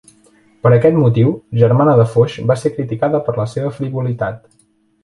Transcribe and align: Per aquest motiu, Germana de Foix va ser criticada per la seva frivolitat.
Per 0.63 0.71
aquest 0.77 0.97
motiu, 1.01 1.35
Germana 1.65 1.95
de 2.01 2.07
Foix 2.15 2.39
va 2.53 2.59
ser 2.63 2.75
criticada 2.79 3.25
per 3.29 3.39
la 3.43 3.49
seva 3.57 3.75
frivolitat. 3.79 4.47